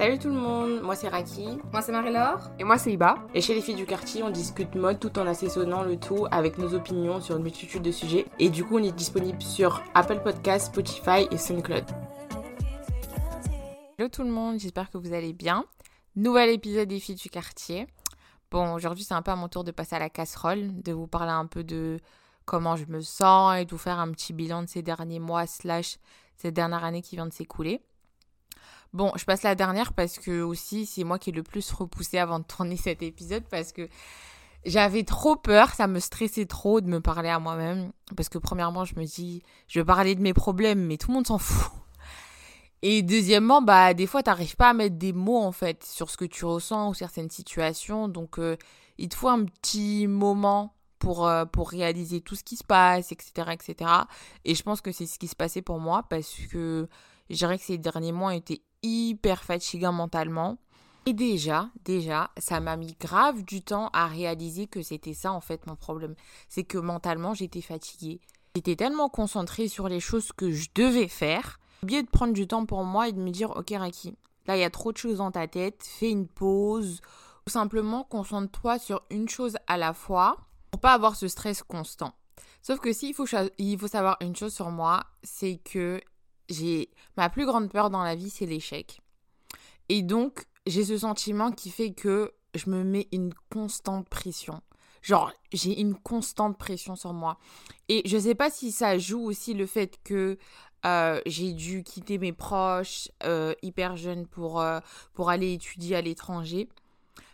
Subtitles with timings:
[0.00, 1.58] Salut tout le monde, moi c'est Raki.
[1.72, 2.48] Moi c'est Marie-Laure.
[2.58, 3.16] Et moi c'est Iba.
[3.34, 6.56] Et chez les filles du quartier, on discute mode tout en assaisonnant le tout avec
[6.56, 8.24] nos opinions sur une multitude de sujets.
[8.38, 11.84] Et du coup, on est disponible sur Apple Podcasts, Spotify et SoundCloud.
[13.98, 15.66] Hello tout le monde, j'espère que vous allez bien.
[16.16, 17.86] Nouvel épisode des filles du quartier.
[18.50, 21.08] Bon, aujourd'hui c'est un peu à mon tour de passer à la casserole, de vous
[21.08, 22.00] parler un peu de
[22.46, 25.46] comment je me sens et de vous faire un petit bilan de ces derniers mois
[25.46, 25.98] slash
[26.38, 27.82] cette dernière année qui vient de s'écouler.
[28.92, 32.18] Bon, je passe la dernière parce que aussi c'est moi qui ai le plus repoussé
[32.18, 33.88] avant de tourner cet épisode parce que
[34.64, 38.84] j'avais trop peur, ça me stressait trop de me parler à moi-même parce que premièrement
[38.84, 41.72] je me dis je vais parler de mes problèmes mais tout le monde s'en fout.
[42.82, 46.16] Et deuxièmement, bah des fois t'arrives pas à mettre des mots en fait sur ce
[46.16, 48.56] que tu ressens ou certaines situations, donc euh,
[48.98, 53.12] il te faut un petit moment pour, euh, pour réaliser tout ce qui se passe,
[53.12, 53.90] etc., etc.
[54.44, 56.88] Et je pense que c'est ce qui se passait pour moi parce que
[57.28, 60.58] je dirais que ces derniers mois étaient hyper fatigants mentalement.
[61.06, 65.40] Et déjà, déjà, ça m'a mis grave du temps à réaliser que c'était ça en
[65.40, 66.14] fait mon problème.
[66.48, 68.20] C'est que mentalement, j'étais fatiguée.
[68.54, 72.66] J'étais tellement concentrée sur les choses que je devais faire oublié de prendre du temps
[72.66, 75.18] pour moi et de me dire ok Raki, là il y a trop de choses
[75.18, 77.00] dans ta tête, fais une pause
[77.46, 80.36] ou simplement concentre-toi sur une chose à la fois
[80.70, 82.14] pour pas avoir ce stress constant.
[82.62, 83.26] Sauf que s'il faut,
[83.58, 86.00] il faut savoir une chose sur moi, c'est que
[86.50, 89.00] j'ai ma plus grande peur dans la vie, c'est l'échec.
[89.88, 94.60] Et donc, j'ai ce sentiment qui fait que je me mets une constante pression.
[95.02, 97.38] Genre, j'ai une constante pression sur moi.
[97.88, 100.36] Et je sais pas si ça joue aussi le fait que
[100.86, 104.80] euh, j'ai dû quitter mes proches euh, hyper jeunes pour, euh,
[105.14, 106.68] pour aller étudier à l'étranger.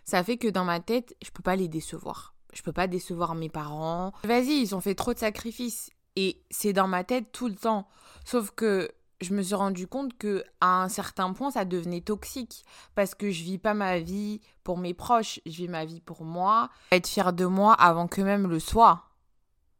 [0.05, 2.34] Ça fait que dans ma tête, je peux pas les décevoir.
[2.53, 4.12] Je peux pas décevoir mes parents.
[4.25, 5.91] Vas-y, ils ont fait trop de sacrifices.
[6.15, 7.88] Et c'est dans ma tête tout le temps.
[8.25, 8.91] Sauf que
[9.21, 12.65] je me suis rendu compte que à un certain point, ça devenait toxique.
[12.94, 16.25] Parce que je vis pas ma vie pour mes proches, je vis ma vie pour
[16.25, 16.71] moi.
[16.93, 19.05] Être fière de moi avant que même le soit.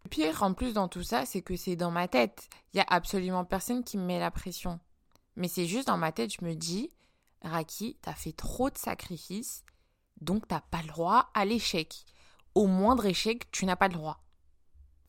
[0.05, 2.49] Le pire en plus dans tout ça, c'est que c'est dans ma tête.
[2.73, 4.81] Il y a absolument personne qui me met la pression.
[5.37, 6.91] Mais c'est juste dans ma tête, je me dis,
[7.43, 9.65] Raki, t'as fait trop de sacrifices,
[10.21, 12.05] donc t'as pas le droit à l'échec.
[12.55, 14.23] Au moindre échec, tu n'as pas le droit.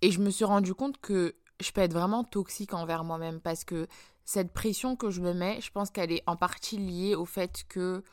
[0.01, 3.63] Et je me suis rendu compte que je peux être vraiment toxique envers moi-même parce
[3.63, 3.87] que
[4.27, 7.63] cette pression que je me mets, je pense qu'elle est en partie liée au fait
[7.69, 8.03] que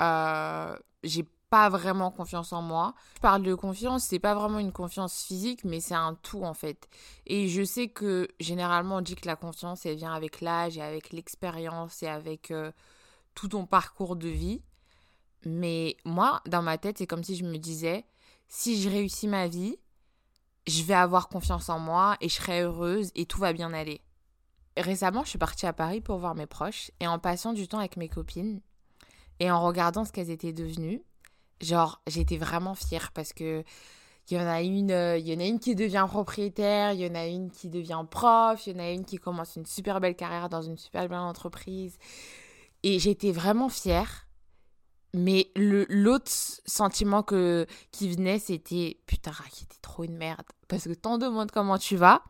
[0.00, 2.94] euh, j'ai pas vraiment confiance en moi.
[3.16, 6.54] Je parle de confiance, c'est pas vraiment une confiance physique, mais c'est un tout en
[6.54, 6.88] fait.
[7.26, 10.82] Et je sais que généralement on dit que la confiance elle vient avec l'âge et
[10.82, 12.72] avec l'expérience et avec euh,
[13.34, 14.62] tout ton parcours de vie.
[15.44, 18.06] Mais moi, dans ma tête, c'est comme si je me disais,
[18.48, 19.76] si je réussis ma vie,
[20.66, 24.00] je vais avoir confiance en moi et je serai heureuse et tout va bien aller.
[24.76, 27.78] Récemment, je suis partie à Paris pour voir mes proches et en passant du temps
[27.78, 28.60] avec mes copines
[29.40, 31.02] et en regardant ce qu'elles étaient devenues,
[31.60, 33.64] genre j'étais vraiment fière parce que
[34.30, 37.00] il y en a une euh, il y en a une qui devient propriétaire, il
[37.00, 39.66] y en a une qui devient prof, il y en a une qui commence une
[39.66, 41.98] super belle carrière dans une super belle entreprise
[42.82, 44.26] et j'étais vraiment fière.
[45.12, 50.94] Mais l'autre sentiment que qui venait c'était putain qui était trop une merde parce que
[50.94, 52.22] t'en demandes comment tu vas?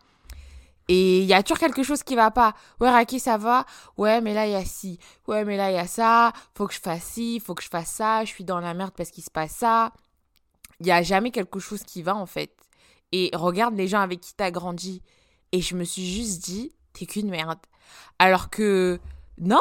[0.88, 2.54] Et il y a toujours quelque chose qui va pas.
[2.80, 3.64] Ouais, Raki, ça va
[3.96, 4.98] Ouais, mais là, il y a ci.
[5.28, 6.32] Ouais, mais là, il y a ça.
[6.54, 8.24] Faut que je fasse ci, faut que je fasse ça.
[8.24, 9.92] Je suis dans la merde parce qu'il se passe ça.
[10.80, 12.56] Il y a jamais quelque chose qui va, en fait.
[13.12, 15.02] Et regarde les gens avec qui t'as grandi.
[15.52, 17.58] Et je me suis juste dit, t'es qu'une merde.
[18.18, 19.00] Alors que,
[19.38, 19.60] non,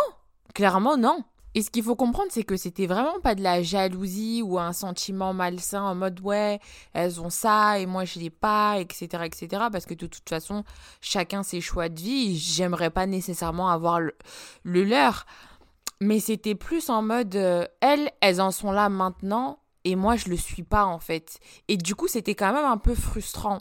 [0.54, 1.24] clairement, non.
[1.56, 4.74] Et ce qu'il faut comprendre, c'est que c'était vraiment pas de la jalousie ou un
[4.74, 6.60] sentiment malsain en mode ouais,
[6.94, 9.48] elles ont ça et moi je l'ai pas, etc., etc.
[9.72, 10.64] Parce que de toute façon,
[11.02, 12.38] chacun ses choix de vie.
[12.38, 14.14] J'aimerais pas nécessairement avoir le,
[14.64, 15.26] leur.
[16.02, 20.30] Mais c'était plus en mode euh, elles, elles en sont là maintenant et moi je
[20.30, 21.40] le suis pas en fait.
[21.68, 23.58] Et du coup, c'était quand même un peu frustrant.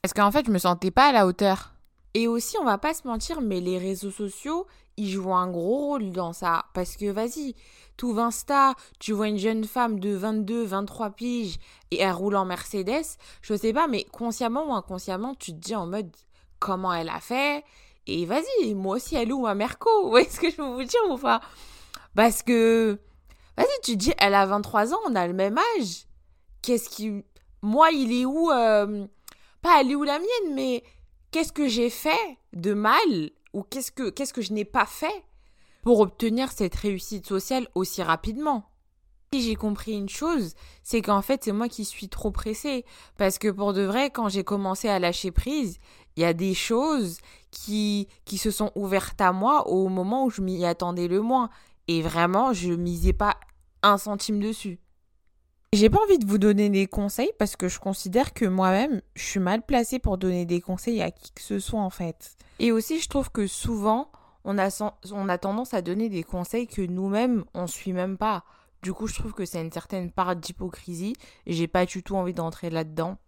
[0.00, 1.75] Parce qu'en fait, je me sentais pas à la hauteur.
[2.16, 4.66] Et aussi, on va pas se mentir, mais les réseaux sociaux,
[4.96, 6.64] ils jouent un gros rôle dans ça.
[6.72, 7.54] Parce que vas-y,
[7.98, 11.58] tout Insta, tu vois une jeune femme de 22, 23 piges
[11.90, 13.04] et elle roule en Mercedes,
[13.42, 16.10] je sais pas, mais consciemment ou inconsciemment, tu te dis en mode
[16.58, 17.62] comment elle a fait?
[18.06, 19.90] Et vas-y, moi aussi, elle loue ma Merco.
[20.04, 21.42] Vous voyez ce que je veux vous dire ou pas?
[22.14, 22.98] Parce que,
[23.58, 26.06] vas-y, tu te dis, elle a 23 ans, on a le même âge.
[26.62, 27.22] Qu'est-ce qui.
[27.60, 29.06] Moi, il est où euh,
[29.60, 30.82] Pas elle est où la mienne, mais
[31.36, 35.22] qu'est-ce que j'ai fait de mal ou qu'est-ce que, qu'est-ce que je n'ai pas fait
[35.82, 38.70] pour obtenir cette réussite sociale aussi rapidement?
[39.34, 42.86] Si j'ai compris une chose, c'est qu'en fait c'est moi qui suis trop pressée.
[43.18, 45.78] Parce que pour de vrai, quand j'ai commencé à lâcher prise,
[46.16, 47.18] il y a des choses
[47.50, 51.50] qui, qui se sont ouvertes à moi au moment où je m'y attendais le moins.
[51.86, 53.36] Et vraiment, je misais pas
[53.82, 54.78] un centime dessus.
[55.72, 59.24] J'ai pas envie de vous donner des conseils parce que je considère que moi-même, je
[59.24, 62.36] suis mal placée pour donner des conseils à qui que ce soit en fait.
[62.58, 64.10] Et aussi, je trouve que souvent,
[64.44, 64.68] on a,
[65.12, 68.44] on a tendance à donner des conseils que nous-mêmes, on suit même pas.
[68.82, 71.14] Du coup, je trouve que c'est une certaine part d'hypocrisie
[71.44, 73.18] et j'ai pas du tout envie d'entrer là-dedans.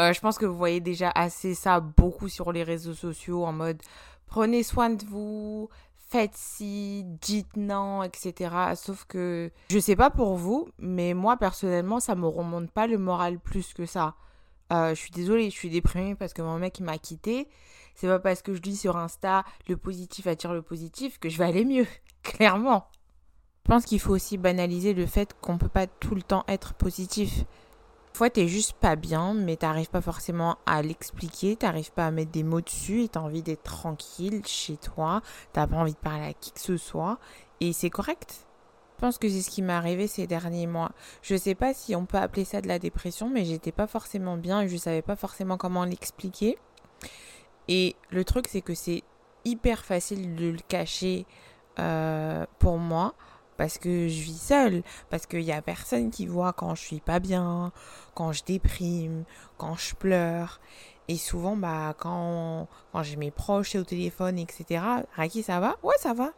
[0.00, 3.52] Euh, je pense que vous voyez déjà assez ça beaucoup sur les réseaux sociaux en
[3.52, 3.82] mode
[4.28, 5.68] prenez soin de vous,
[6.08, 8.54] faites ci, dites non, etc.
[8.74, 12.98] Sauf que je sais pas pour vous, mais moi personnellement, ça me remonte pas le
[12.98, 14.14] moral plus que ça.
[14.72, 17.48] Euh, je suis désolée, je suis déprimée parce que mon mec m'a quitté.
[17.94, 21.38] C'est pas parce que je dis sur Insta le positif attire le positif que je
[21.38, 21.86] vais aller mieux,
[22.22, 22.86] clairement.
[23.66, 26.74] Je pense qu'il faut aussi banaliser le fait qu'on peut pas tout le temps être
[26.74, 27.44] positif
[28.18, 32.32] fois, t'es juste pas bien, mais t'arrives pas forcément à l'expliquer, t'arrives pas à mettre
[32.32, 35.22] des mots dessus et t'as envie d'être tranquille chez toi,
[35.52, 37.18] t'as pas envie de parler à qui que ce soit,
[37.60, 38.48] et c'est correct.
[38.96, 40.90] Je pense que c'est ce qui m'est arrivé ces derniers mois.
[41.22, 44.36] Je sais pas si on peut appeler ça de la dépression, mais j'étais pas forcément
[44.36, 46.58] bien je savais pas forcément comment l'expliquer.
[47.68, 49.04] Et le truc, c'est que c'est
[49.44, 51.24] hyper facile de le cacher
[51.78, 53.14] euh, pour moi
[53.58, 57.00] parce que je vis seule, parce qu'il n'y a personne qui voit quand je suis
[57.00, 57.72] pas bien,
[58.14, 59.24] quand je déprime,
[59.58, 60.60] quand je pleure.
[61.08, 64.82] Et souvent, bah, quand, quand j'ai mes proches au téléphone, etc.,
[65.14, 65.76] Raki, ça va?
[65.82, 66.30] Ouais, ça va.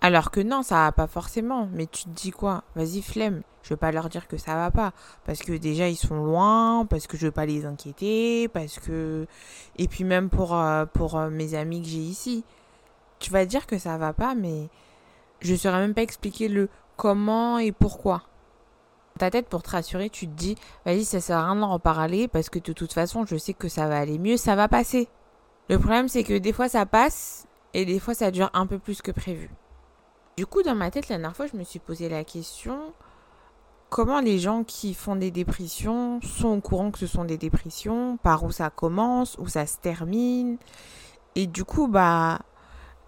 [0.00, 1.68] Alors que non, ça va pas forcément.
[1.72, 2.62] Mais tu te dis quoi?
[2.74, 3.42] Vas-y, flemme.
[3.62, 4.92] Je veux pas leur dire que ça va pas.
[5.26, 9.26] Parce que déjà, ils sont loin, parce que je veux pas les inquiéter, parce que.
[9.76, 12.44] Et puis même pour, euh, pour euh, mes amis que j'ai ici.
[13.18, 14.68] Tu vas dire que ça va pas, mais
[15.40, 18.22] je ne saurais même pas expliquer le comment et pourquoi.
[19.18, 22.28] ta tête, pour te rassurer, tu te dis, vas-y, ça sert à rien d'en reparler
[22.28, 25.08] parce que de toute façon, je sais que ça va aller mieux, ça va passer.
[25.68, 28.78] Le problème, c'est que des fois, ça passe et des fois, ça dure un peu
[28.78, 29.50] plus que prévu.
[30.36, 32.92] Du coup, dans ma tête, la dernière fois, je me suis posé la question
[33.88, 38.18] comment les gens qui font des dépressions sont au courant que ce sont des dépressions,
[38.22, 40.58] par où ça commence, où ça se termine?
[41.34, 42.40] Et du coup, bah,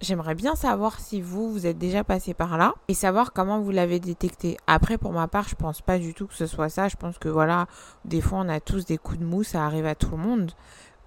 [0.01, 3.71] J'aimerais bien savoir si vous, vous êtes déjà passé par là et savoir comment vous
[3.71, 4.57] l'avez détecté.
[4.67, 6.89] Après, pour ma part, je pense pas du tout que ce soit ça.
[6.89, 7.67] Je pense que voilà,
[8.07, 10.53] des fois, on a tous des coups de mou, ça arrive à tout le monde.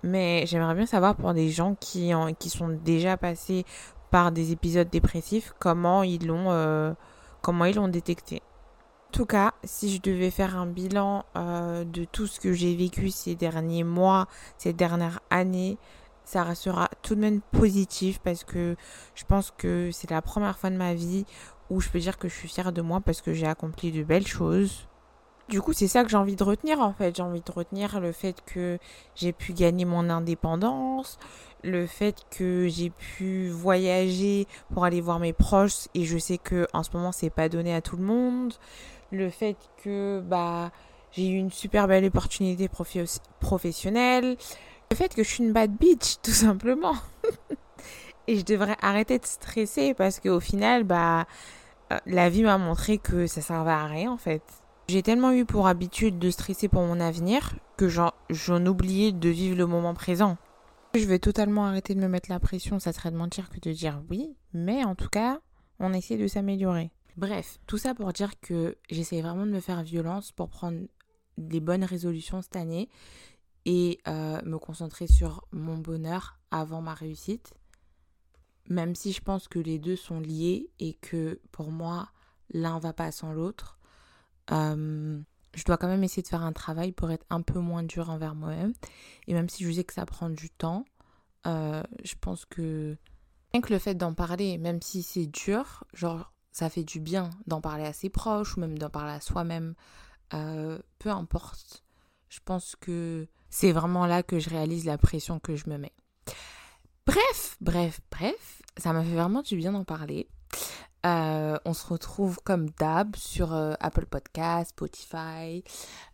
[0.04, 3.66] Mais j'aimerais bien savoir pour des gens qui, qui sont déjà passés
[4.12, 6.94] par des épisodes dépressifs, comment ils l'ont, euh,
[7.42, 8.44] comment ils l'ont détecté.
[9.10, 12.76] En tout cas, si je devais faire un bilan euh, de tout ce que j'ai
[12.76, 14.28] vécu ces derniers mois,
[14.60, 15.80] ces dernières années,
[16.26, 18.76] ça restera tout de même positif parce que
[19.16, 21.26] je pense que c'est la première fois de ma vie
[21.70, 24.04] où je peux dire que je suis fière de moi parce que j'ai accompli de
[24.04, 24.88] belles choses.
[25.50, 27.16] Du coup, c'est ça que j'ai envie de retenir en fait.
[27.16, 28.80] J'ai envie de retenir le fait que
[29.16, 31.20] j'ai pu gagner mon indépendance,
[31.64, 36.68] le fait que j'ai pu voyager pour aller voir mes proches et je sais que
[36.74, 38.54] en ce moment c'est pas donné à tout le monde,
[39.12, 40.72] le fait que bah
[41.12, 42.70] j'ai eu une super belle opportunité
[43.40, 44.38] professionnelle,
[44.94, 46.94] le fait que je suis une bad bitch, tout simplement.
[48.28, 51.26] et je devrais arrêter de stresser parce qu'au final, bah,
[51.92, 54.44] euh, la vie m'a montré que ça servait à rien en fait.
[54.88, 59.58] J'ai tellement eu pour habitude de stresser pour mon avenir que j'en oubliais de vivre
[59.58, 60.38] le moment présent.
[60.94, 63.72] Je vais totalement arrêter de me mettre la pression, ça serait de mentir que de
[63.72, 65.40] dire oui, mais en tout cas,
[65.80, 66.92] on essaie de s'améliorer.
[67.18, 70.78] Bref, tout ça pour dire que j'essaie vraiment de me faire violence pour prendre
[71.40, 72.90] des bonnes résolutions cette année
[73.66, 77.54] et euh, me concentrer sur mon bonheur avant ma réussite.
[78.70, 82.10] Même si je pense que les deux sont liés et que pour moi,
[82.50, 83.78] l'un va pas sans l'autre.
[84.52, 85.20] Euh,
[85.54, 88.10] je dois quand même essayer de faire un travail pour être un peu moins dur
[88.10, 88.74] envers moi-même.
[89.28, 90.86] Et même si je sais que ça prend du temps,
[91.46, 92.98] euh, je pense que
[93.52, 97.30] rien que le fait d'en parler, même si c'est dur, genre ça fait du bien
[97.48, 99.76] d'en parler à ses proches ou même d'en parler à soi-même,
[100.30, 101.84] peu importe.
[102.30, 105.94] Je pense que c'est vraiment là que je réalise la pression que je me mets.
[107.06, 110.28] Bref, bref, bref, ça m'a fait vraiment du bien d'en parler.
[111.06, 115.64] Euh, on se retrouve comme d'hab sur euh, Apple Podcast, Spotify,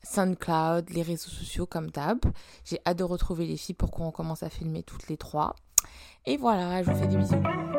[0.04, 2.20] SoundCloud, les réseaux sociaux comme d'hab.
[2.66, 5.56] J'ai hâte de retrouver les filles pour qu'on commence à filmer toutes les trois.
[6.26, 7.79] Et voilà, je vous fais des bisous.